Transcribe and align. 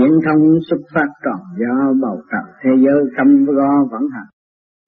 Diễn 0.00 0.12
thông 0.24 0.42
xuất 0.70 0.80
phát 0.94 1.08
tròn 1.24 1.40
do 1.60 1.92
bầu 2.02 2.22
trời 2.30 2.52
thế 2.62 2.70
giới 2.84 3.00
tâm 3.16 3.46
go 3.46 3.84
vẫn 3.90 4.02
hành. 4.14 4.30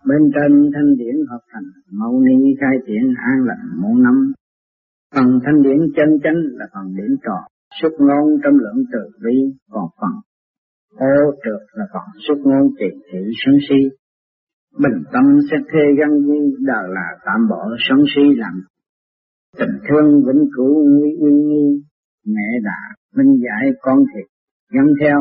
Bên 0.08 0.22
trên 0.34 0.70
thanh 0.74 0.96
điển 0.96 1.14
hợp 1.30 1.40
thành, 1.52 1.68
mâu 1.90 2.20
ni 2.20 2.54
khai 2.60 2.76
triển 2.86 3.14
an 3.16 3.44
lành 3.44 3.64
muôn 3.82 4.02
năm. 4.02 4.32
Phần 5.14 5.40
thanh 5.44 5.62
điển 5.62 5.78
chân 5.96 6.08
chánh 6.24 6.40
là 6.58 6.66
phần 6.74 6.86
điển 6.96 7.16
tròn, 7.24 7.42
xuất 7.80 7.92
ngôn 7.98 8.40
trong 8.44 8.54
lượng 8.54 8.84
từ 8.92 8.98
vi, 9.24 9.36
còn 9.70 9.84
phần 10.00 10.14
ô 10.96 11.32
trượt 11.44 11.62
là 11.72 11.84
phần 11.92 12.06
xuất 12.28 12.38
ngôn 12.44 12.68
trị 12.78 12.90
thị 13.12 13.18
sân 13.44 13.54
si. 13.68 13.80
Bình 14.82 15.02
tâm 15.12 15.24
sẽ 15.50 15.56
thê 15.72 15.84
gắn 15.98 16.10
duy 16.26 16.38
đời 16.60 16.84
là 16.88 17.06
tạm 17.26 17.48
bỏ 17.50 17.68
sân 17.88 17.98
si 18.14 18.36
làm 18.36 18.54
tình 19.58 19.76
thương 19.88 20.22
vĩnh 20.26 20.44
cửu 20.56 20.84
nguy 20.88 21.10
uy 21.20 21.32
nghi 21.32 21.82
mẹ 22.26 22.48
đã 22.64 22.78
minh 23.16 23.32
giải 23.44 23.72
con 23.82 23.98
thiệt 24.14 24.31
nhân 24.72 24.86
theo, 25.00 25.18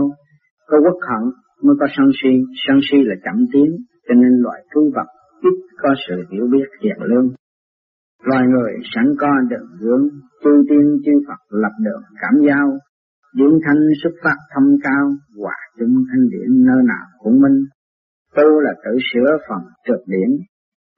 có 0.69 0.77
quốc 0.83 0.99
hận 1.09 1.23
mới 1.63 1.75
có 1.79 1.87
sân 1.95 2.07
si. 2.19 2.33
Sân 2.63 2.77
si 2.87 2.97
là 3.09 3.15
chậm 3.25 3.37
tiến, 3.53 3.69
cho 4.07 4.13
nên 4.21 4.33
loại 4.45 4.59
thú 4.71 4.91
vật 4.95 5.09
ít 5.41 5.55
có 5.81 5.89
sự 6.07 6.15
hiểu 6.31 6.45
biết 6.51 6.67
hiền 6.83 6.99
lương. 7.09 7.29
Loài 8.23 8.43
người 8.51 8.73
sẵn 8.95 9.05
có 9.19 9.27
đường 9.49 9.67
hướng 9.79 10.03
chư 10.43 10.51
tiên 10.69 10.85
chư 11.05 11.11
Phật 11.27 11.41
lập 11.49 11.75
đường 11.85 12.03
cảm 12.21 12.35
giao. 12.47 12.67
Điển 13.37 13.53
thanh 13.65 13.81
xuất 14.03 14.13
phát 14.23 14.37
thâm 14.53 14.63
cao, 14.83 15.05
hòa 15.41 15.57
chung 15.79 15.95
thanh 16.09 16.23
điển 16.33 16.49
nơi 16.69 16.81
nào 16.91 17.05
cũng 17.19 17.41
minh. 17.41 17.59
Tu 18.35 18.59
là 18.65 18.73
tự 18.83 18.91
sửa 19.13 19.37
phần 19.49 19.61
trượt 19.87 20.01
điển, 20.07 20.29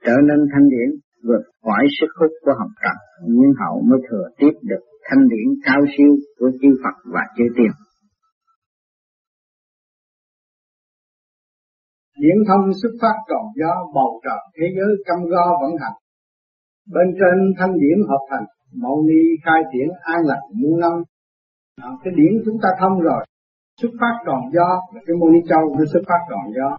trở 0.05 0.15
nên 0.27 0.39
thanh 0.51 0.69
điển, 0.69 0.89
vượt 1.27 1.43
khỏi 1.63 1.83
sức 1.99 2.07
hút 2.19 2.31
của 2.45 2.53
học 2.59 2.71
trần 2.83 2.97
nhưng 3.27 3.51
hậu 3.59 3.81
mới 3.89 3.99
thừa 4.09 4.27
tiếp 4.37 4.53
được 4.69 4.83
thanh 5.09 5.27
điển 5.27 5.47
cao 5.65 5.81
siêu 5.97 6.11
của 6.39 6.51
chư 6.61 6.69
Phật 6.83 6.95
và 7.13 7.21
chư 7.37 7.43
tiên 7.57 7.71
Điển 12.21 12.37
thông 12.47 12.65
xuất 12.81 12.93
phát 13.01 13.15
tròn 13.29 13.45
gió 13.59 13.73
bầu 13.95 14.21
trời 14.23 14.41
thế 14.57 14.65
giới 14.75 14.91
căm 15.05 15.19
go 15.31 15.45
vận 15.61 15.73
hành. 15.81 15.97
Bên 16.93 17.07
trên 17.19 17.37
thanh 17.57 17.73
điển 17.81 17.97
hợp 18.09 18.23
thành, 18.29 18.45
mẫu 18.83 18.97
ni 19.07 19.21
khai 19.45 19.61
triển 19.71 19.87
an 20.13 20.19
lạc 20.29 20.41
muôn 20.59 20.79
năm. 20.79 20.95
À, 21.81 21.89
cái 22.03 22.13
điển 22.17 22.31
chúng 22.45 22.57
ta 22.63 22.69
thông 22.79 22.99
rồi, 22.99 23.21
xuất 23.81 23.93
phát 24.01 24.15
tròn 24.25 24.41
gió 24.55 24.69
là 24.93 25.01
cái 25.05 25.15
mô 25.19 25.27
ni 25.29 25.39
châu 25.49 25.63
nó 25.77 25.83
xuất 25.93 26.03
phát 26.09 26.21
tròn 26.29 26.45
gió. 26.57 26.69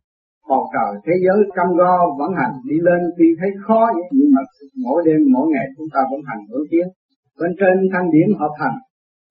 Bầu 0.49 0.63
trời 0.75 0.91
thế 1.07 1.15
giới 1.25 1.39
căm 1.57 1.69
go 1.81 1.93
vận 2.19 2.31
hành 2.41 2.55
đi 2.69 2.77
lên 2.89 3.01
tuy 3.19 3.29
thấy 3.41 3.51
khó 3.67 3.81
vậy 3.95 4.07
nhưng 4.19 4.31
mà 4.35 4.43
mỗi 4.85 5.03
đêm 5.07 5.21
mỗi 5.35 5.47
ngày 5.53 5.67
chúng 5.77 5.87
ta 5.95 6.01
vẫn 6.11 6.21
hành 6.29 6.41
mỗi 6.51 6.65
tiếng. 6.71 6.89
Bên 7.41 7.51
trên 7.61 7.75
thanh 7.93 8.07
điển 8.15 8.29
hợp 8.41 8.53
thành, 8.61 8.77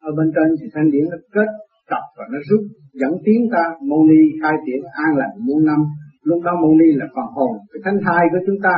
ở 0.08 0.10
bên 0.18 0.28
trên 0.36 0.48
thì 0.60 0.66
thanh 0.74 0.92
điển 0.92 1.06
nó 1.12 1.18
kết 1.36 1.50
tập 1.92 2.04
và 2.18 2.26
nó 2.32 2.40
rút 2.50 2.64
dẫn 3.02 3.14
tiến 3.26 3.40
ta. 3.54 3.64
Môn 3.90 4.02
ni 4.10 4.22
khai 4.42 4.56
triển 4.66 4.82
an 5.06 5.12
lành 5.20 5.36
muôn 5.46 5.60
năm. 5.70 5.80
Lúc 6.24 6.40
đó 6.46 6.52
môn 6.62 6.74
ni 6.80 6.90
là 7.00 7.06
phần 7.16 7.30
hồn 7.36 7.52
cái 7.72 7.80
thánh 7.86 8.00
thai 8.06 8.24
của 8.32 8.42
chúng 8.48 8.60
ta. 8.64 8.76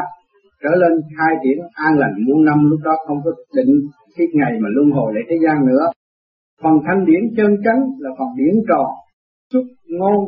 Trở 0.64 0.72
lên 0.81 0.94
khai 1.17 1.33
triển 1.44 1.58
an 1.88 1.94
lành 2.02 2.16
muôn 2.26 2.45
năm, 2.45 2.58
lúc 2.70 2.80
đó 2.88 2.94
không 3.08 3.20
có 3.26 3.31
định 3.58 3.73
cái 4.17 4.28
ngày 4.33 4.53
mà 4.61 4.70
luân 4.76 4.88
hồi 4.92 5.09
lại 5.16 5.23
thế 5.30 5.38
gian 5.44 5.58
nữa. 5.70 5.86
Phần 6.64 6.76
thanh 6.86 7.06
điển 7.06 7.23
chân 7.38 7.52
chánh 7.66 7.81
là 8.03 8.09
phần 8.17 8.28
điển 8.39 8.56
tròn 8.70 8.89
xuất 9.52 9.66
ngôn 10.00 10.20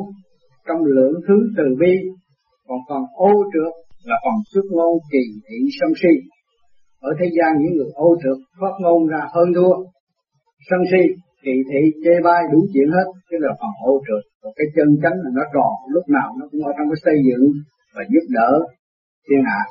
trong 0.66 0.80
lượng 0.84 1.14
thứ 1.28 1.36
từ 1.56 1.64
bi. 1.80 1.94
Còn 2.68 2.78
phần 2.88 3.02
ô 3.14 3.32
trượt 3.52 3.72
là 4.08 4.16
phần 4.24 4.36
xuất 4.52 4.66
ngôn 4.70 4.92
kỳ 5.12 5.24
thị 5.48 5.58
sân 5.80 5.90
si. 6.02 6.14
Ở 7.00 7.10
thế 7.20 7.26
gian 7.36 7.50
những 7.60 7.74
người 7.76 7.90
ô 7.94 8.16
trượt 8.22 8.38
phát 8.60 8.74
ngôn 8.80 9.06
ra 9.06 9.22
hơn 9.34 9.48
thua. 9.56 9.74
Sân 10.70 10.80
si 10.90 11.02
kỳ 11.44 11.54
thị 11.68 11.82
chê 12.02 12.14
bai 12.26 12.42
đủ 12.52 12.60
chuyện 12.72 12.88
hết 12.96 13.06
cái 13.28 13.38
là 13.44 13.50
phần 13.60 13.72
ô 13.90 13.92
trượt. 14.06 14.22
Còn 14.42 14.52
cái 14.58 14.66
chân 14.76 14.88
chánh 15.02 15.16
là 15.24 15.30
nó 15.36 15.44
tròn, 15.54 15.72
lúc 15.94 16.04
nào 16.16 16.28
nó 16.38 16.44
cũng 16.50 16.62
ở 16.70 16.72
trong 16.76 16.88
cái 16.90 17.00
xây 17.04 17.16
dựng 17.26 17.44
và 17.94 18.02
giúp 18.12 18.24
đỡ. 18.38 18.50
Thiên 19.26 19.42
hạ 19.50 19.62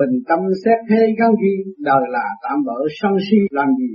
bình 0.00 0.14
tâm 0.28 0.40
xét 0.64 0.78
thế 0.88 1.00
gắn 1.18 1.30
ghi, 1.42 1.54
đời 1.88 2.04
là 2.16 2.26
tạm 2.42 2.58
bỡ 2.66 2.78
sân 2.98 3.12
si 3.26 3.38
làm 3.50 3.68
gì? 3.80 3.92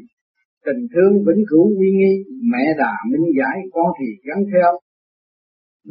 Tình 0.66 0.82
thương 0.94 1.14
vĩnh 1.26 1.44
cửu 1.50 1.66
uy 1.80 1.90
nghi, 2.00 2.14
mẹ 2.52 2.66
đà 2.78 2.94
minh 3.12 3.26
giải 3.40 3.58
con 3.74 3.88
thì 4.00 4.08
gắn 4.28 4.40
theo. 4.52 4.72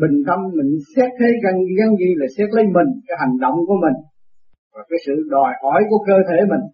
Bình 0.03 0.17
tâm 0.27 0.39
mình 0.56 0.73
xét 0.97 1.11
thế 1.21 1.29
gắn 1.45 1.55
gắn 1.79 1.91
ghi 2.01 2.11
là 2.21 2.27
xét 2.37 2.49
lấy 2.56 2.65
mình, 2.65 2.91
cái 3.06 3.17
hành 3.21 3.37
động 3.41 3.59
của 3.67 3.79
mình 3.85 3.97
và 4.75 4.83
cái 4.89 4.99
sự 5.06 5.15
đòi 5.31 5.53
hỏi 5.62 5.83
của 5.91 6.01
cơ 6.06 6.17
thể 6.29 6.39
mình 6.53 6.65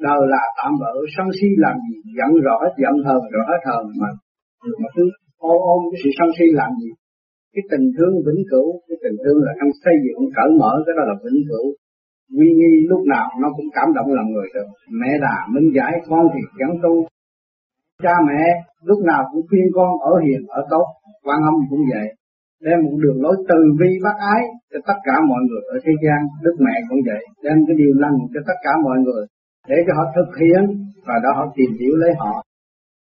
đời 0.00 0.20
là 0.34 0.42
tạm 0.58 0.72
bỡ, 0.80 0.92
sân 1.16 1.26
si 1.40 1.48
làm 1.64 1.76
gì 1.86 1.96
giận 2.18 2.30
rõ 2.44 2.56
hết, 2.62 2.72
giận 2.82 2.94
hờn 3.06 3.22
rõ 3.34 3.42
hết 3.50 3.60
hờn 3.68 3.84
mà. 4.00 4.10
Mà 4.80 4.88
cứ 4.96 5.04
ôm 5.38 5.58
ôm 5.72 5.78
cái 5.90 5.98
sự 6.04 6.10
sân 6.18 6.28
si 6.38 6.46
làm 6.60 6.70
gì 6.82 6.90
cái 7.54 7.64
tình 7.70 7.86
thương 7.96 8.14
vĩnh 8.26 8.42
cửu, 8.50 8.68
cái 8.88 8.96
tình 9.02 9.16
thương 9.22 9.38
là 9.46 9.52
đang 9.60 9.70
xây 9.82 9.96
dựng, 10.04 10.20
cởi 10.36 10.50
mở, 10.60 10.72
cái 10.86 10.94
đó 10.98 11.02
là 11.10 11.14
vĩnh 11.24 11.40
cửu. 11.48 11.66
Uy 12.38 12.48
nghi 12.58 12.74
lúc 12.90 13.02
nào 13.14 13.26
nó 13.42 13.48
cũng 13.56 13.68
cảm 13.76 13.88
động 13.96 14.08
lòng 14.18 14.28
người 14.34 14.48
được. 14.54 14.68
Mẹ 15.00 15.10
đà, 15.24 15.36
minh 15.54 15.68
giải, 15.76 15.92
con 16.08 16.24
thì 16.32 16.40
chẳng 16.58 16.74
tu. 16.82 16.94
Cha 18.02 18.14
mẹ 18.28 18.42
lúc 18.88 18.98
nào 19.10 19.22
cũng 19.32 19.42
khuyên 19.48 19.66
con 19.76 19.90
ở 20.10 20.12
hiền, 20.24 20.42
ở 20.58 20.60
tốt. 20.70 20.86
Quan 21.24 21.38
âm 21.50 21.54
cũng 21.70 21.82
vậy. 21.92 22.08
Đem 22.66 22.78
một 22.84 22.96
đường 23.02 23.18
lối 23.24 23.36
từ 23.48 23.58
bi 23.80 23.90
bác 24.04 24.16
ái 24.34 24.42
cho 24.72 24.78
tất 24.88 24.98
cả 25.06 25.14
mọi 25.30 25.42
người 25.48 25.62
ở 25.74 25.76
thế 25.84 25.92
gian. 26.04 26.20
Đức 26.44 26.56
mẹ 26.66 26.76
cũng 26.88 27.00
vậy. 27.08 27.22
Đem 27.44 27.58
cái 27.66 27.76
điều 27.80 27.92
lành 28.02 28.18
cho 28.32 28.40
tất 28.48 28.58
cả 28.64 28.72
mọi 28.84 28.98
người 29.04 29.22
để 29.70 29.76
cho 29.86 29.92
họ 29.98 30.04
thực 30.16 30.30
hiện 30.40 30.62
và 31.06 31.16
đó 31.24 31.30
họ 31.38 31.44
tìm 31.56 31.70
hiểu 31.80 31.94
lấy 32.02 32.12
họ. 32.22 32.34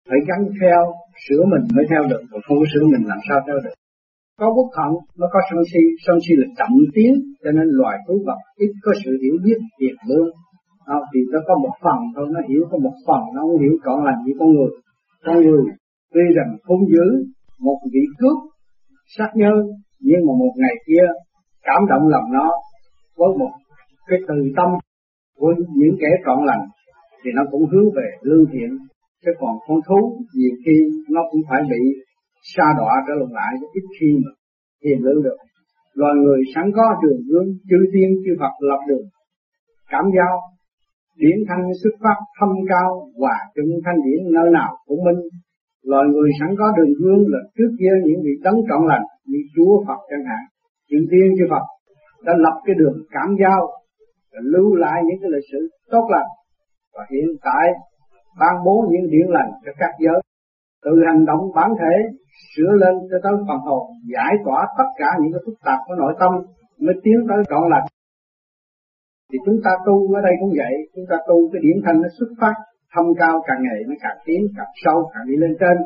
Phải 0.09 0.21
gắn 0.29 0.41
theo 0.61 0.81
sửa 1.25 1.43
mình 1.53 1.65
mới 1.75 1.85
theo 1.91 2.03
được 2.11 2.23
còn 2.31 2.41
không 2.47 2.59
có 2.61 2.67
sửa 2.73 2.85
mình 2.93 3.05
làm 3.11 3.21
sao 3.29 3.39
theo 3.47 3.57
được. 3.65 3.77
Có 4.41 4.47
quốc 4.57 4.71
hận 4.79 4.93
nó 5.21 5.27
có 5.33 5.41
sân 5.49 5.61
si 5.71 5.83
sân 6.05 6.17
si 6.25 6.33
là 6.41 6.47
chậm 6.59 6.73
tiến 6.95 7.13
cho 7.43 7.51
nên 7.57 7.67
loài 7.81 7.97
thú 8.07 8.15
vật 8.27 8.41
ít 8.65 8.73
có 8.85 8.93
sự 9.05 9.11
hiểu 9.23 9.37
biết 9.45 9.59
thiệt 9.79 9.97
lương 10.09 10.31
à, 10.95 10.97
thì 11.11 11.21
nó 11.33 11.41
có 11.49 11.55
một 11.65 11.75
phần 11.85 11.99
thôi 12.15 12.27
nó 12.35 12.41
hiểu 12.49 12.63
có 12.71 12.79
một 12.79 12.97
phần 13.07 13.23
nó 13.35 13.41
không 13.47 13.61
hiểu 13.63 13.75
trọn 13.85 13.99
lành 14.07 14.21
như 14.25 14.33
con 14.39 14.49
người. 14.55 14.73
Con 15.27 15.37
người 15.45 15.63
tuy 16.13 16.25
rằng 16.37 16.51
không 16.67 16.83
giữ 16.93 17.07
một 17.67 17.79
vị 17.93 18.05
cướp 18.19 18.37
sát 19.17 19.31
nhân 19.35 19.55
nhưng 20.01 20.21
mà 20.27 20.33
một 20.43 20.53
ngày 20.57 20.77
kia 20.87 21.07
cảm 21.63 21.83
động 21.91 22.09
lòng 22.09 22.27
nó 22.33 22.51
với 23.17 23.29
một 23.39 23.53
cái 24.09 24.19
từ 24.29 24.35
tâm 24.57 24.69
của 25.41 25.53
những 25.81 25.97
kẻ 26.03 26.11
trọn 26.25 26.39
lành 26.49 26.65
thì 27.23 27.31
nó 27.35 27.43
cũng 27.51 27.65
hướng 27.71 27.89
về 27.97 28.09
lương 28.29 28.45
thiện. 28.53 28.71
Chứ 29.25 29.31
còn 29.41 29.55
con 29.67 29.79
thú 29.89 30.01
nhiều 30.39 30.55
khi 30.65 30.77
nó 31.15 31.21
cũng 31.31 31.41
phải 31.51 31.63
bị 31.71 31.83
sa 32.55 32.67
đọa 32.79 32.95
trở 33.07 33.15
lộn 33.21 33.31
lại 33.39 33.53
ít 33.73 33.85
khi 34.01 34.09
mà 34.25 34.31
thiền 34.83 34.99
lương 35.05 35.23
được. 35.23 35.39
Loài 35.95 36.15
người 36.23 36.41
sẵn 36.55 36.67
có 36.77 36.85
đường 37.03 37.21
hướng, 37.29 37.49
chư 37.71 37.79
tiên, 37.93 38.09
chư 38.25 38.33
Phật 38.41 38.55
lập 38.61 38.81
đường. 38.89 39.07
Cảm 39.91 40.05
giao, 40.17 40.35
điển 41.17 41.39
thanh 41.49 41.65
xuất 41.83 41.95
phát 42.03 42.19
thâm 42.41 42.49
cao, 42.69 42.89
hòa 43.21 43.37
chung 43.55 43.71
thanh 43.85 43.99
điển 44.05 44.33
nơi 44.33 44.51
nào 44.51 44.71
cũng 44.87 45.05
minh. 45.05 45.21
Loài 45.85 46.05
người 46.13 46.31
sẵn 46.41 46.51
có 46.59 46.67
đường 46.77 46.95
hướng 47.01 47.21
là 47.33 47.39
trước 47.59 47.71
kia 47.81 47.95
những 48.05 48.21
vị 48.25 48.35
tấn 48.45 48.55
trọn 48.69 48.83
lành 48.89 49.03
như 49.27 49.39
Chúa 49.57 49.85
Phật 49.87 50.01
chẳng 50.11 50.25
hạn. 50.29 50.43
Chư 50.91 50.97
tiên, 51.11 51.35
chư 51.39 51.45
Phật 51.51 51.65
đã 52.25 52.33
lập 52.45 52.57
cái 52.65 52.75
đường 52.79 52.97
cảm 53.11 53.29
giao 53.41 53.80
lưu 54.33 54.75
lại 54.75 55.03
những 55.07 55.19
cái 55.23 55.31
lịch 55.35 55.49
sử 55.53 55.69
tốt 55.91 56.07
lành 56.11 56.31
và 56.95 57.07
hiện 57.11 57.29
tại 57.43 57.67
ban 58.41 58.55
bố 58.65 58.85
những 58.91 59.11
điển 59.11 59.27
lành 59.29 59.51
cho 59.65 59.73
các 59.79 59.91
giới. 59.99 60.21
Từ 60.85 60.91
hành 61.07 61.25
động 61.25 61.43
bản 61.55 61.71
thể, 61.81 61.95
sửa 62.53 62.73
lên 62.83 62.95
cho 63.11 63.19
tới 63.23 63.33
phần 63.49 63.61
hồn, 63.67 63.83
giải 64.15 64.35
tỏa 64.45 64.67
tất 64.79 64.89
cả 64.97 65.11
những 65.21 65.33
cái 65.33 65.43
phức 65.47 65.59
tạp 65.65 65.79
của 65.87 65.95
nội 65.95 66.15
tâm 66.21 66.33
mới 66.85 66.95
tiến 67.05 67.19
tới 67.29 67.39
trọn 67.51 67.63
lành. 67.73 67.87
Thì 69.33 69.39
chúng 69.47 69.59
ta 69.65 69.71
tu 69.87 70.15
ở 70.15 70.21
đây 70.27 70.35
cũng 70.41 70.53
vậy, 70.61 70.75
chúng 70.95 71.07
ta 71.11 71.17
tu 71.29 71.37
cái 71.53 71.61
điển 71.65 71.77
thanh 71.85 71.99
nó 72.03 72.09
xuất 72.19 72.31
phát, 72.41 72.55
thâm 72.95 73.05
cao 73.21 73.43
càng 73.47 73.61
ngày 73.65 73.79
nó 73.89 73.95
càng 74.05 74.19
tiến, 74.27 74.41
càng 74.57 74.73
sâu, 74.85 75.11
càng 75.13 75.25
đi 75.29 75.37
lên 75.43 75.53
trên. 75.61 75.77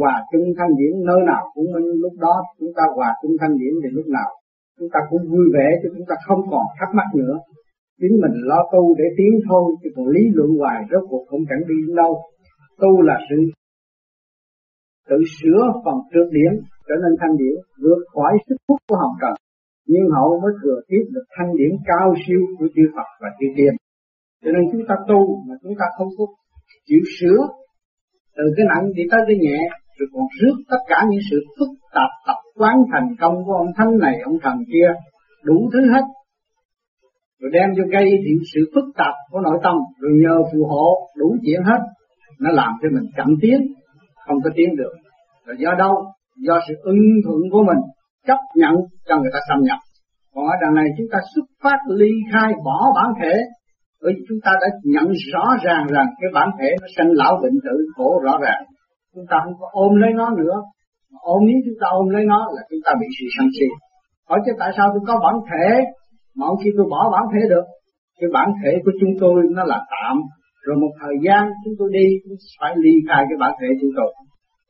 Hòa 0.00 0.14
chung 0.32 0.46
thanh 0.58 0.72
điển 0.78 0.92
nơi 1.08 1.20
nào 1.30 1.42
cũng 1.54 1.68
minh 1.74 1.88
lúc 2.04 2.12
đó, 2.26 2.34
chúng 2.58 2.72
ta 2.76 2.84
hòa 2.96 3.10
chung 3.22 3.34
thanh 3.40 3.54
điển 3.60 3.74
thì 3.82 3.88
lúc 3.98 4.06
nào 4.18 4.30
chúng 4.78 4.88
ta 4.92 5.00
cũng 5.10 5.22
vui 5.32 5.46
vẻ 5.54 5.66
chứ 5.82 5.88
chúng 5.96 6.06
ta 6.08 6.14
không 6.26 6.40
còn 6.50 6.64
thắc 6.78 6.88
mắc 6.94 7.08
nữa 7.14 7.34
chính 8.00 8.14
mình 8.22 8.34
lo 8.50 8.60
tu 8.72 8.82
để 8.98 9.04
tiến 9.18 9.32
thôi, 9.48 9.64
chứ 9.80 9.88
còn 9.96 10.06
lý 10.14 10.22
luận 10.36 10.50
hoài 10.58 10.78
rốt 10.90 11.02
cuộc 11.10 11.24
cũng 11.30 11.44
chẳng 11.48 11.62
đi 11.68 11.74
đến 11.86 11.96
đâu. 11.96 12.12
Tu 12.80 13.02
là 13.02 13.16
sự 13.28 13.36
tự 15.08 15.18
sửa 15.36 15.62
phần 15.84 15.96
trước 16.12 16.28
điểm, 16.38 16.52
trở 16.88 16.94
nên 17.02 17.12
thanh 17.20 17.36
điển, 17.40 17.54
vượt 17.82 18.00
khỏi 18.14 18.32
sức 18.48 18.56
hút 18.68 18.80
của 18.88 18.96
hồng 19.02 19.16
trần. 19.20 19.34
Nhưng 19.86 20.04
hậu 20.16 20.40
mới 20.42 20.52
thừa 20.62 20.80
tiếp 20.88 21.04
được 21.14 21.26
thanh 21.36 21.50
điển 21.58 21.72
cao 21.90 22.14
siêu 22.26 22.40
của 22.58 22.68
chư 22.74 22.82
Phật 22.94 23.08
và 23.20 23.28
chư 23.38 23.46
Tiên 23.56 23.74
cho 24.46 24.52
nên 24.52 24.62
chúng 24.72 24.84
ta 24.88 24.94
tu 25.08 25.20
mà 25.48 25.54
chúng 25.62 25.74
ta 25.80 25.86
không 25.98 26.08
có 26.18 26.24
chịu 26.88 27.02
sửa. 27.20 27.40
Từ 28.36 28.44
cái 28.56 28.66
nặng 28.70 28.84
đi 28.96 29.02
tới 29.10 29.20
cái 29.26 29.36
nhẹ, 29.44 29.58
rồi 29.98 30.08
còn 30.12 30.24
rước 30.40 30.56
tất 30.70 30.82
cả 30.88 30.98
những 31.10 31.24
sự 31.30 31.38
phức 31.58 31.68
tạp 31.94 32.10
tập 32.26 32.40
quán 32.58 32.76
thành 32.92 33.08
công 33.20 33.44
của 33.44 33.52
ông 33.52 33.72
thánh 33.76 33.98
này, 33.98 34.14
ông 34.24 34.38
thần 34.42 34.56
kia, 34.72 34.88
đủ 35.44 35.70
thứ 35.72 35.80
hết 35.92 36.04
rồi 37.40 37.50
đem 37.52 37.68
cho 37.76 37.82
gây 37.92 38.04
thì 38.24 38.30
sự 38.54 38.60
phức 38.74 38.84
tạp 38.96 39.14
của 39.30 39.40
nội 39.40 39.58
tâm, 39.64 39.76
rồi 40.00 40.12
nhờ 40.22 40.36
phù 40.52 40.66
hộ 40.66 40.86
đủ 41.16 41.36
chuyện 41.44 41.62
hết, 41.62 41.80
nó 42.40 42.50
làm 42.50 42.72
cho 42.82 42.88
mình 42.94 43.06
chậm 43.16 43.26
tiến, 43.42 43.58
không 44.26 44.36
có 44.44 44.50
tiến 44.56 44.76
được. 44.76 44.94
Rồi 45.46 45.56
do 45.58 45.74
đâu? 45.78 45.94
Do 46.46 46.60
sự 46.68 46.74
ưng 46.82 47.02
thuận 47.24 47.40
của 47.52 47.62
mình 47.68 47.80
chấp 48.26 48.38
nhận 48.54 48.74
cho 49.08 49.16
người 49.16 49.30
ta 49.32 49.38
xâm 49.48 49.58
nhập. 49.62 49.78
Còn 50.34 50.44
ở 50.46 50.54
đằng 50.62 50.74
này 50.74 50.86
chúng 50.98 51.06
ta 51.12 51.18
xuất 51.34 51.46
phát 51.62 51.78
ly 51.88 52.10
khai 52.32 52.52
bỏ 52.64 52.78
bản 52.96 53.08
thể, 53.20 53.34
bởi 54.02 54.12
vì 54.16 54.22
chúng 54.28 54.38
ta 54.44 54.52
đã 54.62 54.68
nhận 54.84 55.08
rõ 55.32 55.44
ràng 55.64 55.86
rằng 55.96 56.06
cái 56.20 56.30
bản 56.34 56.48
thể 56.58 56.68
nó 56.80 56.86
sanh 56.96 57.10
lão 57.20 57.40
bệnh 57.42 57.58
tử 57.64 57.76
khổ 57.96 58.20
rõ 58.24 58.38
ràng. 58.42 58.62
Chúng 59.14 59.26
ta 59.30 59.36
không 59.44 59.54
có 59.60 59.66
ôm 59.72 59.92
lấy 60.02 60.10
nó 60.14 60.30
nữa. 60.30 60.56
Mà 61.12 61.18
ôm 61.22 61.40
nếu 61.46 61.58
chúng 61.64 61.78
ta 61.80 61.86
ôm 61.90 62.08
lấy 62.08 62.24
nó 62.24 62.38
là 62.54 62.62
chúng 62.70 62.80
ta 62.84 62.92
bị 63.00 63.06
sự 63.18 63.26
sân 63.38 63.46
si. 63.56 63.66
Hỏi 64.28 64.38
chứ 64.46 64.52
tại 64.58 64.70
sao 64.76 64.86
tôi 64.92 65.02
có 65.06 65.14
bản 65.24 65.34
thể 65.50 65.66
mà 66.36 66.46
ông 66.46 66.58
khi 66.64 66.70
tôi 66.76 66.86
bỏ 66.90 67.10
bản 67.12 67.24
thể 67.32 67.42
được. 67.48 67.66
Cái 68.20 68.30
bản 68.32 68.48
thể 68.60 68.72
của 68.84 68.92
chúng 69.00 69.14
tôi 69.20 69.34
nó 69.56 69.64
là 69.64 69.78
tạm. 69.94 70.16
Rồi 70.64 70.76
một 70.82 70.92
thời 71.00 71.16
gian 71.24 71.42
chúng 71.64 71.74
tôi 71.78 71.88
đi 71.92 72.06
cũng 72.24 72.36
phải 72.60 72.72
ly 72.84 72.94
khai 73.08 73.22
cái 73.28 73.36
bản 73.40 73.52
thể 73.60 73.68
chúng 73.80 73.90
tôi. 73.96 74.10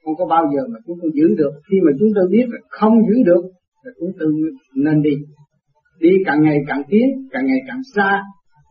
Không 0.04 0.16
có 0.18 0.26
bao 0.26 0.44
giờ 0.52 0.62
mà 0.72 0.78
chúng 0.86 0.98
tôi 1.02 1.10
giữ 1.14 1.34
được. 1.40 1.52
Khi 1.70 1.76
mà 1.86 1.92
chúng 1.98 2.08
tôi 2.14 2.26
biết 2.30 2.46
là 2.48 2.58
không 2.68 2.94
giữ 3.08 3.16
được, 3.26 3.42
là 3.84 3.90
chúng 4.00 4.12
tôi 4.18 4.28
nên 4.84 5.02
đi. 5.02 5.14
Đi 6.00 6.12
càng 6.26 6.42
ngày 6.42 6.58
càng 6.68 6.82
tiến, 6.90 7.06
càng 7.32 7.46
ngày 7.46 7.60
càng 7.68 7.80
xa. 7.94 8.22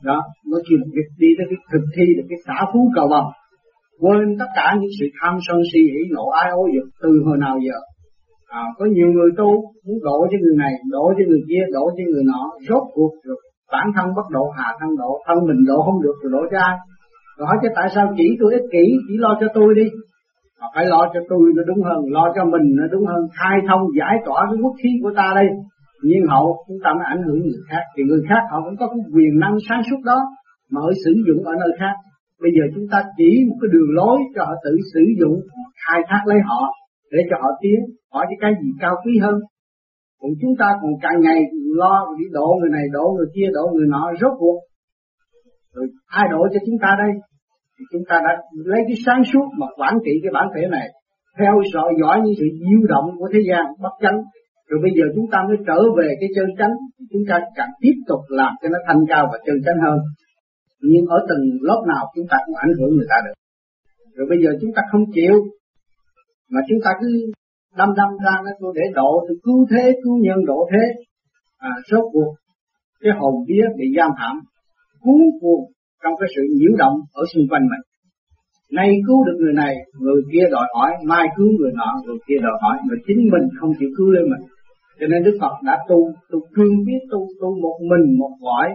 Đó 0.03 0.23
nó 0.51 0.57
chỉ 0.67 0.75
là 0.79 0.85
việc 0.95 1.09
đi 1.19 1.27
tới 1.37 1.45
cái 1.49 1.59
thực 1.71 1.85
thi 1.95 2.05
được 2.17 2.25
cái 2.29 2.39
xã 2.47 2.65
phú 2.73 2.91
cầu 2.95 3.07
bằng 3.07 3.27
quên 3.99 4.37
tất 4.39 4.49
cả 4.55 4.75
những 4.79 4.91
sự 4.99 5.05
tham 5.21 5.37
sân 5.47 5.57
si 5.73 5.79
hỉ 5.79 6.01
nộ, 6.11 6.25
ai 6.29 6.49
ố 6.51 6.63
dục 6.75 6.87
từ 7.01 7.09
hồi 7.25 7.37
nào 7.37 7.57
giờ 7.65 7.77
à, 8.59 8.63
có 8.77 8.85
nhiều 8.95 9.09
người 9.15 9.31
tu 9.39 9.49
muốn 9.85 9.97
độ 10.07 10.17
cho 10.31 10.37
người 10.43 10.57
này 10.63 10.73
độ 10.95 11.05
cho 11.17 11.23
người 11.29 11.43
kia 11.49 11.63
độ 11.75 11.85
cho 11.97 12.03
người 12.11 12.23
nọ 12.31 12.43
rốt 12.67 12.83
cuộc 12.95 13.13
rồi 13.27 13.37
bản 13.73 13.87
thân 13.95 14.07
bất 14.17 14.27
độ 14.35 14.45
hạ 14.57 14.67
thân 14.79 14.89
độ 15.01 15.11
thân 15.27 15.37
mình 15.47 15.61
độ 15.69 15.77
không 15.85 16.01
được 16.05 16.17
rồi 16.21 16.31
độ 16.35 16.41
cho 16.51 16.59
ai? 16.69 16.75
Rồi 17.37 17.45
hỏi 17.47 17.57
chứ 17.61 17.69
tại 17.75 17.87
sao 17.95 18.05
chỉ 18.17 18.27
tôi 18.39 18.53
ích 18.53 18.67
kỷ 18.73 18.85
chỉ 19.07 19.13
lo 19.23 19.31
cho 19.39 19.47
tôi 19.57 19.69
đi. 19.79 19.87
Mà 20.59 20.67
phải 20.75 20.85
lo 20.85 21.01
cho 21.13 21.19
tôi 21.29 21.43
nó 21.55 21.63
đúng 21.69 21.81
hơn 21.87 21.99
lo 22.15 22.25
cho 22.35 22.43
mình 22.53 22.65
nó 22.79 22.85
đúng 22.93 23.05
hơn 23.11 23.21
khai 23.39 23.57
thông 23.67 23.83
giải 23.99 24.15
tỏa 24.25 24.39
cái 24.49 24.57
quốc 24.63 24.75
khí 24.83 24.89
của 25.03 25.11
ta 25.19 25.27
đây. 25.35 25.47
Nhiên 26.03 26.23
hậu 26.31 26.47
chúng 26.67 26.77
ta 26.83 26.89
mới 26.97 27.05
ảnh 27.15 27.23
hưởng 27.25 27.39
người 27.41 27.61
khác. 27.69 27.83
Thì 27.95 28.03
người 28.03 28.21
khác 28.29 28.41
họ 28.51 28.57
cũng 28.65 28.77
có 28.79 28.85
cái 28.87 28.99
quyền 29.13 29.31
năng 29.43 29.55
sáng 29.69 29.81
suốt 29.89 30.01
đó 30.05 30.19
mà 30.71 30.79
họ 30.81 30.91
sử 31.05 31.13
dụng 31.27 31.41
ở 31.51 31.53
nơi 31.63 31.71
khác. 31.79 31.95
Bây 32.43 32.51
giờ 32.55 32.63
chúng 32.75 32.87
ta 32.91 33.03
chỉ 33.17 33.29
một 33.47 33.57
cái 33.61 33.69
đường 33.73 33.89
lối 33.99 34.17
cho 34.35 34.41
họ 34.47 34.53
tự 34.65 34.73
sử 34.93 35.03
dụng 35.19 35.35
khai 35.83 35.99
thác 36.09 36.21
lấy 36.25 36.39
họ 36.49 36.61
để 37.11 37.19
cho 37.29 37.35
họ 37.41 37.49
tiến, 37.61 37.79
hỏi 38.13 38.25
cái 38.29 38.37
cái 38.41 38.51
gì 38.61 38.69
cao 38.83 38.95
quý 39.03 39.13
hơn. 39.23 39.35
Còn 40.21 40.31
chúng 40.41 40.53
ta 40.59 40.67
còn 40.81 40.91
càng 41.01 41.19
ngày 41.25 41.39
lo 41.81 41.95
đi 42.19 42.25
đổ 42.31 42.47
người 42.59 42.71
này, 42.77 42.85
đổ 42.93 43.05
người 43.17 43.29
kia, 43.35 43.47
đổ 43.53 43.65
người 43.73 43.87
nọ, 43.93 44.03
rốt 44.21 44.33
cuộc. 44.39 44.59
Rồi 45.73 45.87
ai 46.05 46.25
đổ 46.31 46.41
cho 46.53 46.59
chúng 46.65 46.79
ta 46.81 46.89
đây. 47.03 47.11
Thì 47.79 47.83
chúng 47.91 48.05
ta 48.09 48.15
đã 48.25 48.31
lấy 48.71 48.81
cái 48.87 48.97
sáng 49.05 49.21
suốt 49.33 49.45
mà 49.59 49.67
quản 49.77 49.93
trị 50.05 50.11
cái 50.23 50.31
bản 50.33 50.47
thể 50.55 50.61
này 50.77 50.87
theo 51.39 51.53
dõi 51.73 51.89
dõi 52.01 52.15
những 52.23 52.35
sự 52.39 52.47
diêu 52.61 52.81
động 52.93 53.07
của 53.19 53.29
thế 53.33 53.39
gian, 53.49 53.63
bất 53.83 53.95
chánh. 54.03 54.19
Rồi 54.69 54.79
bây 54.83 54.91
giờ 54.97 55.05
chúng 55.15 55.27
ta 55.31 55.37
mới 55.47 55.57
trở 55.67 55.79
về 55.97 56.07
cái 56.19 56.29
chân 56.35 56.47
chánh. 56.59 56.73
Chúng 57.11 57.23
ta 57.29 57.35
càng 57.57 57.71
tiếp 57.81 57.95
tục 58.09 58.21
làm 58.39 58.53
cho 58.61 58.67
nó 58.69 58.79
thanh 58.87 59.01
cao 59.11 59.23
và 59.31 59.37
chân 59.45 59.57
chánh 59.65 59.79
hơn. 59.85 59.99
Nhưng 60.89 61.05
ở 61.05 61.19
từng 61.29 61.43
lớp 61.67 61.81
nào 61.91 62.03
chúng 62.15 62.27
ta 62.31 62.37
cũng 62.45 62.55
ảnh 62.55 62.73
hưởng 62.77 62.91
người 62.95 63.09
ta 63.09 63.17
được. 63.25 63.35
Rồi 64.15 64.27
bây 64.31 64.39
giờ 64.43 64.49
chúng 64.61 64.73
ta 64.75 64.81
không 64.91 65.03
chịu 65.15 65.35
mà 66.51 66.59
chúng 66.69 66.79
ta 66.83 66.91
cứ 67.01 67.31
đâm 67.77 67.89
đâm 67.97 68.09
ra 68.25 68.35
nó 68.45 68.51
tôi 68.59 68.73
để 68.75 68.81
độ 68.93 69.25
tôi 69.27 69.37
cứu 69.43 69.67
thế, 69.71 69.83
cứu 70.03 70.17
nhân 70.21 70.45
độ 70.45 70.69
thế. 70.71 70.83
À 71.57 71.71
số 71.91 72.09
cuộc, 72.13 72.33
cái 73.03 73.13
hồn 73.19 73.35
vía 73.47 73.65
bị 73.77 73.85
giam 73.97 74.11
hãm, 74.17 74.35
cuốn 75.01 75.21
cuồng 75.41 75.63
trong 76.03 76.13
cái 76.19 76.29
sự 76.35 76.41
nhiễu 76.57 76.71
động 76.77 76.97
ở 77.13 77.23
xung 77.33 77.43
quanh 77.49 77.61
mình. 77.71 77.83
Nay 78.71 78.89
cứu 79.07 79.25
được 79.25 79.37
người 79.39 79.53
này, 79.53 79.75
người 79.99 80.21
kia 80.31 80.45
đòi 80.51 80.67
hỏi, 80.75 80.91
mai 81.05 81.27
cứu 81.37 81.47
người 81.59 81.71
nọ, 81.75 81.89
người 82.05 82.17
kia 82.27 82.39
đòi 82.41 82.57
hỏi 82.61 82.77
mà 82.89 82.95
chính 83.07 83.17
mình 83.31 83.45
không 83.59 83.71
chịu 83.79 83.89
cứu 83.97 84.09
lên 84.11 84.23
mình. 84.23 84.43
Cho 84.99 85.07
nên 85.07 85.23
Đức 85.23 85.37
Phật 85.41 85.53
đã 85.63 85.77
tu 85.89 86.11
tu 86.31 86.39
cương 86.55 86.75
biết 86.87 87.01
tu 87.11 87.19
tu 87.41 87.49
một 87.61 87.77
mình 87.89 88.17
một 88.19 88.31
cõi 88.41 88.69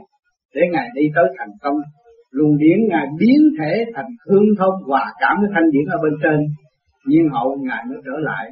để 0.55 0.63
ngài 0.73 0.89
đi 0.95 1.03
tới 1.15 1.25
thành 1.39 1.53
công. 1.63 1.77
Luồng 2.31 2.59
điển 2.59 2.79
ngài 2.89 3.07
biến 3.19 3.41
thể 3.59 3.85
thành 3.95 4.11
hương 4.29 4.49
thông 4.59 4.75
hòa 4.87 5.05
cảm 5.21 5.37
với 5.41 5.51
thanh 5.55 5.71
điển 5.73 5.85
ở 5.89 5.99
bên 6.03 6.13
trên 6.23 6.39
nhiên 7.11 7.25
hậu 7.35 7.49
ngài 7.67 7.83
mới 7.89 7.99
trở 8.07 8.17
lại. 8.29 8.45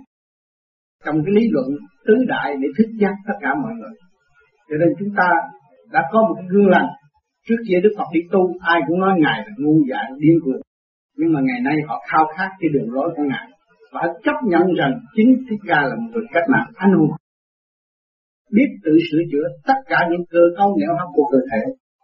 Trong 1.05 1.17
cái 1.25 1.33
lý 1.37 1.45
luận 1.51 1.69
tứ 2.07 2.15
đại 2.29 2.49
để 2.61 2.69
thức 2.79 2.89
giác 3.01 3.15
tất 3.29 3.37
cả 3.41 3.51
mọi 3.63 3.73
người. 3.79 3.95
Cho 4.69 4.77
nên 4.81 4.89
chúng 4.99 5.13
ta 5.17 5.29
đã 5.93 6.03
có 6.13 6.19
một 6.29 6.35
cái 6.39 6.47
gương 6.51 6.69
lành. 6.69 6.89
Trước 7.47 7.61
kia 7.69 7.79
Đức 7.83 7.93
Phật 7.99 8.09
đi 8.13 8.21
tu, 8.33 8.43
ai 8.61 8.81
cũng 8.87 9.01
nói 9.01 9.15
ngài 9.19 9.39
là 9.47 9.53
ngu 9.59 9.77
dại, 9.91 10.05
điên 10.19 10.37
cuồng. 10.45 10.63
Nhưng 11.19 11.33
mà 11.33 11.41
ngày 11.45 11.61
nay 11.65 11.77
họ 11.89 11.97
khao 12.09 12.25
khát 12.37 12.51
cái 12.61 12.69
đường 12.75 12.91
lối 12.95 13.09
của 13.17 13.23
ngài. 13.31 13.47
Và 13.93 14.03
chấp 14.25 14.37
nhận 14.51 14.67
rằng 14.79 14.93
chính 15.17 15.31
Thích 15.51 15.63
Ca 15.69 15.81
là 15.83 15.95
một 16.01 16.09
người 16.13 16.25
cách 16.33 16.45
mạng 16.53 16.69
anh 16.75 16.93
hùng. 16.99 17.11
Biết 18.55 18.69
tự 18.85 18.93
sửa 19.11 19.23
chữa 19.33 19.47
tất 19.67 19.79
cả 19.87 19.99
những 20.11 20.25
cơ 20.31 20.43
cấu 20.59 20.77
nẻo 20.81 20.95
hấp 20.99 21.09
của 21.15 21.27
cơ 21.33 21.39
thể 21.51 21.63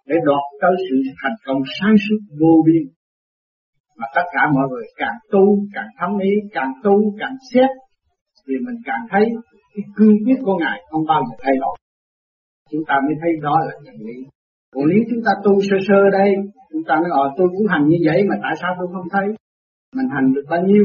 để 0.08 0.16
đoạt 0.24 0.44
tới 0.60 0.74
sự 0.90 0.96
thành 1.22 1.36
công 1.46 1.60
sáng 1.80 1.96
suốt 2.04 2.18
vô 2.40 2.62
biên 2.66 2.82
mà 3.98 4.06
tất 4.16 4.26
cả 4.34 4.42
mọi 4.54 4.66
người 4.70 4.86
càng 4.96 5.18
tu, 5.32 5.44
càng 5.74 5.90
thấm 5.98 6.10
ý, 6.18 6.32
càng 6.56 6.72
tu, 6.84 6.94
càng 7.20 7.36
xét, 7.50 7.70
thì 8.46 8.54
mình 8.66 8.78
càng 8.88 9.02
thấy 9.10 9.24
cái 9.74 9.84
cương 9.96 10.16
quyết 10.24 10.38
của 10.44 10.56
ngài 10.62 10.78
không 10.90 11.04
bao 11.08 11.20
giờ 11.26 11.34
thay 11.44 11.54
đổi. 11.62 11.76
Chúng 12.70 12.84
ta 12.88 12.94
mới 13.04 13.14
thấy 13.20 13.30
đó 13.42 13.56
là 13.66 13.74
chân 13.84 13.96
lý. 14.06 14.18
Còn 14.72 14.84
nếu 14.90 15.02
chúng 15.10 15.22
ta 15.26 15.32
tu 15.44 15.52
sơ 15.66 15.76
sơ 15.88 16.00
đây, 16.18 16.30
chúng 16.72 16.84
ta 16.88 16.94
nói 16.94 17.10
ờ 17.22 17.24
tôi 17.36 17.48
cũng 17.54 17.66
hành 17.72 17.84
như 17.88 17.98
vậy 18.08 18.18
mà 18.28 18.36
tại 18.42 18.54
sao 18.60 18.70
tôi 18.78 18.88
không 18.92 19.08
thấy? 19.14 19.26
Mình 19.96 20.08
hành 20.14 20.26
được 20.34 20.46
bao 20.50 20.62
nhiêu? 20.68 20.84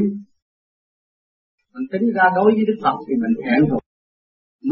Mình 1.74 1.86
tính 1.92 2.06
ra 2.16 2.24
đối 2.36 2.50
với 2.56 2.64
Đức 2.68 2.78
Phật 2.84 2.96
thì 3.06 3.14
mình 3.22 3.34
hẹn 3.46 3.60
rồi 3.70 3.80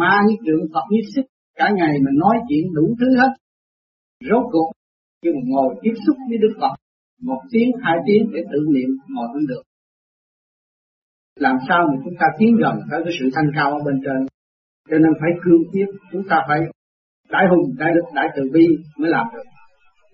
ma 0.00 0.14
như 0.26 0.34
trượng 0.46 0.64
Phật 0.74 0.86
như 0.90 1.00
sức 1.14 1.26
cả 1.58 1.66
ngày 1.76 1.92
mình 2.04 2.16
nói 2.24 2.36
chuyện 2.48 2.64
đủ 2.76 2.86
thứ 3.00 3.08
hết. 3.20 3.32
Rốt 4.30 4.44
cuộc, 4.52 4.68
khi 5.22 5.28
mà 5.34 5.40
ngồi 5.44 5.74
tiếp 5.82 5.94
xúc 6.06 6.16
với 6.28 6.38
Đức 6.44 6.54
Phật 6.60 6.74
một 7.22 7.40
tiếng, 7.52 7.70
hai 7.82 7.96
tiếng 8.06 8.30
để 8.34 8.40
tự 8.52 8.60
niệm 8.74 8.90
ngồi 9.08 9.28
không 9.32 9.46
được. 9.48 9.62
Làm 11.36 11.56
sao 11.68 11.80
mà 11.88 11.94
chúng 12.04 12.14
ta 12.20 12.26
tiến 12.38 12.56
gần 12.62 12.74
tới 12.90 13.00
cái 13.04 13.12
sự 13.20 13.26
thanh 13.34 13.50
cao 13.56 13.70
ở 13.72 13.78
bên 13.86 14.00
trên? 14.04 14.26
Cho 14.90 14.98
nên 14.98 15.12
phải 15.20 15.30
cương 15.42 15.64
quyết, 15.72 15.88
chúng 16.12 16.22
ta 16.30 16.36
phải 16.48 16.60
đại 17.30 17.44
hùng, 17.50 17.64
đại 17.78 17.90
đức, 17.94 18.06
đại 18.14 18.28
từ 18.36 18.42
bi 18.54 18.66
mới 18.98 19.10
làm 19.10 19.26
được. 19.34 19.48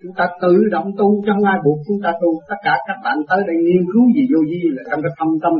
Chúng 0.03 0.15
ta 0.17 0.25
tự 0.41 0.53
động 0.71 0.89
tu 0.97 1.07
chứ 1.23 1.31
không 1.33 1.49
ai 1.53 1.57
buộc 1.65 1.77
chúng 1.87 2.01
ta 2.03 2.11
tu. 2.21 2.29
Tất 2.49 2.59
cả 2.63 2.75
các 2.87 2.97
bạn 3.03 3.17
tới 3.29 3.39
đây 3.47 3.57
nghiên 3.65 3.83
cứu 3.93 4.03
gì 4.15 4.23
vô 4.31 4.39
vi 4.49 4.61
là 4.75 4.83
trong 4.89 5.01
cái 5.03 5.11
thâm 5.17 5.29
tâm 5.43 5.53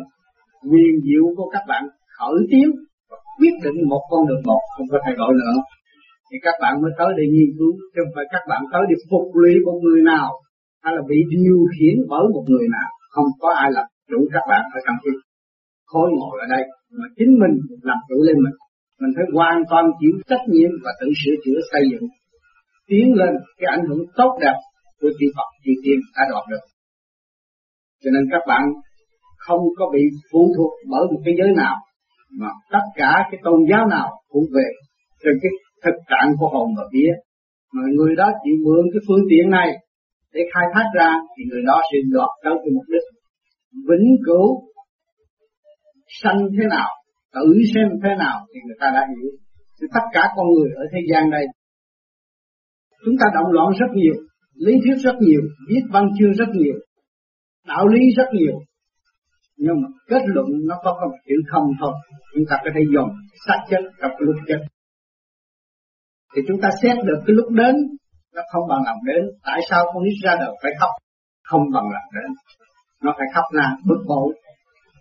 quyền 0.71 0.93
diệu 1.05 1.25
của 1.37 1.47
các 1.55 1.63
bạn 1.71 1.83
khởi 2.17 2.39
tiến 2.51 2.67
và 3.09 3.17
quyết 3.37 3.55
định 3.63 3.77
một 3.91 4.03
con 4.11 4.21
đường 4.27 4.43
một, 4.49 4.61
không 4.75 4.87
có 4.91 4.97
thay 5.03 5.15
đổi 5.21 5.33
nữa. 5.41 5.55
Thì 6.27 6.37
các 6.45 6.55
bạn 6.61 6.73
mới 6.81 6.91
tới 6.99 7.09
đây 7.17 7.27
nghiên 7.33 7.51
cứu, 7.57 7.71
chứ 7.91 7.99
không 8.03 8.13
phải 8.15 8.25
các 8.33 8.43
bạn 8.49 8.61
tới 8.71 8.81
để 8.89 8.95
phục 9.09 9.27
lý 9.43 9.53
một 9.65 9.77
người 9.83 10.01
nào 10.11 10.29
hay 10.85 10.93
là 10.97 11.03
bị 11.11 11.19
điều 11.33 11.59
khiển 11.73 11.95
bởi 12.11 12.25
một 12.35 12.45
người 12.51 12.67
nào, 12.77 12.89
không 13.13 13.29
có 13.41 13.49
ai 13.63 13.69
làm 13.77 13.87
chủ 14.09 14.19
các 14.33 14.45
bạn 14.49 14.63
ở 14.77 14.79
trong 14.85 14.97
cái 15.03 15.13
khối 15.91 16.07
ngồi 16.17 16.35
ở 16.43 16.47
đây, 16.55 16.63
mà 16.97 17.05
chính 17.17 17.31
mình 17.41 17.53
làm 17.89 17.99
chủ 18.09 18.17
lên 18.27 18.37
mình. 18.45 18.57
Mình 19.01 19.11
phải 19.15 19.25
hoàn 19.37 19.59
toàn 19.69 19.83
chịu 19.99 20.13
trách 20.29 20.45
nhiệm 20.53 20.71
và 20.83 20.91
tự 20.99 21.07
sửa 21.21 21.35
chữa, 21.43 21.59
xây 21.71 21.83
dựng, 21.91 22.05
tiến 22.89 23.05
lên 23.19 23.33
cái 23.59 23.67
ảnh 23.75 23.83
hưởng 23.87 24.01
tốt 24.19 24.31
đẹp 24.43 24.57
của 24.99 25.11
chư 25.17 25.27
Phật, 25.35 25.49
chư 25.63 25.73
Tiên 25.83 25.99
đã 26.15 26.23
đoạt 26.31 26.43
được. 26.51 26.65
Cho 28.01 28.09
nên 28.13 28.23
các 28.31 28.43
bạn 28.47 28.63
không 29.45 29.63
có 29.77 29.85
bị 29.93 30.03
phụ 30.31 30.41
thuộc 30.57 30.71
bởi 30.91 31.03
một 31.11 31.21
cái 31.25 31.33
giới 31.39 31.51
nào, 31.63 31.75
mà 32.39 32.49
tất 32.71 32.85
cả 32.95 33.11
cái 33.31 33.39
tôn 33.43 33.59
giáo 33.69 33.87
nào 33.87 34.07
cũng 34.31 34.45
về 34.55 34.67
trên 35.23 35.33
cái 35.41 35.51
thực 35.83 35.97
trạng 36.09 36.29
của 36.39 36.49
hồn 36.53 36.67
và 36.77 36.83
vía. 36.93 37.11
Mà 37.73 37.81
người 37.97 38.15
đó 38.15 38.27
chịu 38.43 38.55
mượn 38.65 38.83
cái 38.93 39.01
phương 39.07 39.25
tiện 39.29 39.49
này 39.49 39.69
để 40.35 40.41
khai 40.53 40.65
thác 40.73 40.87
ra 40.97 41.09
thì 41.33 41.41
người 41.49 41.63
đó 41.69 41.77
sẽ 41.89 41.97
đoạt 42.13 42.31
tới 42.43 42.53
cái 42.61 42.71
mục 42.75 42.87
đích. 42.93 43.05
Vĩnh 43.89 44.07
cửu 44.25 44.47
sanh 46.21 46.39
thế 46.55 46.65
nào, 46.75 46.89
tự 47.35 47.45
xem 47.73 47.87
thế 48.03 48.11
nào 48.23 48.37
thì 48.49 48.59
người 48.65 48.77
ta 48.81 48.87
đã 48.95 49.01
hiểu. 49.11 49.31
Thì 49.77 49.87
tất 49.93 50.05
cả 50.13 50.23
con 50.35 50.45
người 50.53 50.69
ở 50.81 50.83
thế 50.91 50.99
gian 51.09 51.23
đây, 51.31 51.45
chúng 53.05 53.15
ta 53.19 53.25
động 53.35 53.51
loạn 53.55 53.67
rất 53.79 53.91
nhiều, 53.93 54.15
lý 54.65 54.73
thuyết 54.83 54.97
rất 55.05 55.15
nhiều, 55.19 55.41
viết 55.69 55.83
văn 55.91 56.05
chương 56.19 56.33
rất 56.33 56.49
nhiều, 56.53 56.75
đạo 57.67 57.87
lý 57.87 58.01
rất 58.17 58.29
nhiều. 58.33 58.55
Nhưng 59.57 59.75
mà 59.81 59.87
kết 60.09 60.21
luận 60.25 60.47
nó 60.69 60.75
có 60.83 60.91
một 61.01 61.17
chữ 61.27 61.35
không 61.51 61.67
thôi. 61.79 61.93
Chúng 62.33 62.43
ta 62.49 62.55
có 62.63 62.69
thể 62.75 62.81
dùng 62.93 63.09
xác 63.47 63.59
chất 63.69 63.81
gặp 64.01 64.11
lúc 64.19 64.35
chất 64.47 64.59
thì 66.35 66.41
chúng 66.47 66.61
ta 66.61 66.69
xét 66.81 66.97
được 67.05 67.19
cái 67.25 67.33
lúc 67.35 67.49
đến 67.51 67.75
nó 68.35 68.41
không 68.51 68.63
bằng 68.69 68.81
lòng 68.87 69.01
đến. 69.09 69.23
Tại 69.45 69.59
sao 69.69 69.81
con 69.93 70.03
nít 70.03 70.17
ra 70.23 70.35
đời 70.39 70.51
phải 70.63 70.71
khóc? 70.79 70.89
Không 71.43 71.63
bằng 71.73 71.87
lòng 71.95 72.09
đến. 72.15 72.29
Nó 73.03 73.13
phải 73.17 73.27
khóc 73.35 73.45
là 73.51 73.67
bức 73.87 74.01
bội. 74.07 74.29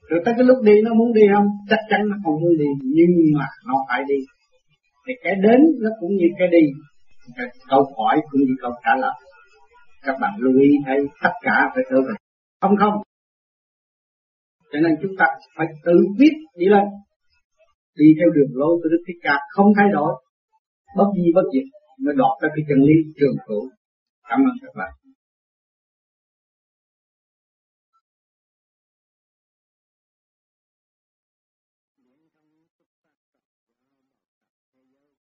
Rồi 0.08 0.20
tới 0.24 0.34
cái 0.36 0.44
lúc 0.44 0.58
đi, 0.62 0.72
nó 0.84 0.94
muốn 0.94 1.12
đi 1.12 1.22
không? 1.34 1.46
Chắc 1.70 1.80
chắn 1.90 2.00
nó 2.10 2.16
không 2.24 2.36
muốn 2.42 2.54
đi, 2.58 2.70
nhưng 2.96 3.12
mà 3.38 3.46
nó 3.66 3.74
phải 3.88 4.02
đi. 4.08 4.18
Thì 5.06 5.12
cái 5.24 5.34
đến, 5.34 5.60
nó 5.82 5.90
cũng 6.00 6.10
như 6.16 6.26
cái 6.38 6.48
đi. 6.48 6.64
Cái 7.36 7.46
câu 7.70 7.82
hỏi 7.96 8.16
cũng 8.30 8.40
như 8.40 8.54
câu 8.62 8.72
trả 8.84 8.96
lời. 8.96 9.16
Các 10.02 10.16
bạn 10.20 10.32
lưu 10.38 10.60
ý 10.60 10.70
thấy 10.86 10.98
tất 11.22 11.34
cả 11.42 11.70
phải 11.74 11.84
trở 11.90 11.96
về. 12.08 12.14
Không 12.60 12.76
không. 12.80 12.94
Cho 14.72 14.78
nên 14.80 14.92
chúng 15.02 15.12
ta 15.18 15.26
phải 15.56 15.66
tự 15.84 15.96
biết 16.18 16.34
đi 16.58 16.66
lên. 16.66 16.84
Đi 17.96 18.06
theo 18.18 18.28
đường 18.34 18.52
lối 18.60 18.72
của 18.82 18.88
Đức 18.92 19.02
Thích 19.06 19.20
Ca 19.22 19.38
không 19.50 19.66
thay 19.76 19.88
đổi. 19.92 20.12
Bất 20.96 21.06
di 21.16 21.32
bất 21.34 21.42
diệt 21.52 21.66
mới 22.02 22.14
đọt 22.16 22.34
ra 22.42 22.48
cái 22.54 22.64
chân 22.68 22.78
lý 22.86 22.94
trường 23.18 23.36
cửu 23.46 23.62
cảm 24.28 24.40
ơn 24.40 24.54
các 24.62 24.72
bạn. 24.74 24.92